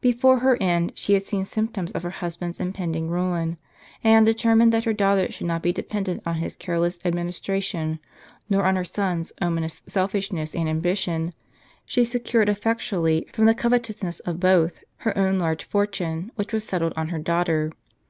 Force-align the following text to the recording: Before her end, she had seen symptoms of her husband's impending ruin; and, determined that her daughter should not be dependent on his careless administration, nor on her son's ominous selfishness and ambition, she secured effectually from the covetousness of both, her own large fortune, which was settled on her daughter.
Before 0.00 0.38
her 0.38 0.56
end, 0.58 0.92
she 0.94 1.12
had 1.12 1.26
seen 1.26 1.44
symptoms 1.44 1.92
of 1.92 2.02
her 2.02 2.08
husband's 2.08 2.58
impending 2.58 3.10
ruin; 3.10 3.58
and, 4.02 4.24
determined 4.24 4.72
that 4.72 4.84
her 4.84 4.94
daughter 4.94 5.30
should 5.30 5.46
not 5.48 5.60
be 5.62 5.70
dependent 5.70 6.22
on 6.24 6.36
his 6.36 6.56
careless 6.56 6.98
administration, 7.04 7.98
nor 8.48 8.64
on 8.64 8.76
her 8.76 8.84
son's 8.86 9.34
ominous 9.38 9.82
selfishness 9.86 10.54
and 10.54 10.66
ambition, 10.66 11.34
she 11.84 12.06
secured 12.06 12.48
effectually 12.48 13.26
from 13.34 13.44
the 13.44 13.54
covetousness 13.54 14.20
of 14.20 14.40
both, 14.40 14.82
her 15.00 15.14
own 15.18 15.38
large 15.38 15.64
fortune, 15.64 16.32
which 16.36 16.54
was 16.54 16.64
settled 16.64 16.94
on 16.96 17.08
her 17.08 17.18
daughter. 17.18 17.70